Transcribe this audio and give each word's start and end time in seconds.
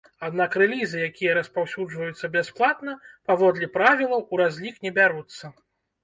Аднак 0.25 0.51
рэлізы, 0.59 1.01
якія 1.09 1.33
распаўсюджваюцца 1.39 2.29
бясплатна, 2.35 2.95
паводле 3.31 3.67
правілаў 3.75 4.23
у 4.33 4.39
разлік 4.41 4.75
не 4.87 4.91
бяруцца. 4.97 5.45